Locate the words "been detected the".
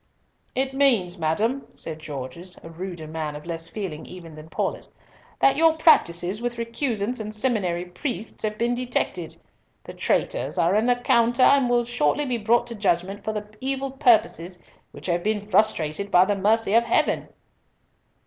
8.57-9.93